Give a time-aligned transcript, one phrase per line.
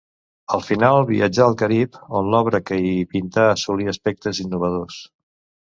[0.55, 5.01] Al final viatjà al Carib, on l'obra que hi pintà assolí aspectes innovadors.